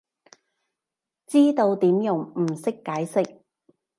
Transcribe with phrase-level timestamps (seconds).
[1.27, 3.41] 知道點用，唔識解釋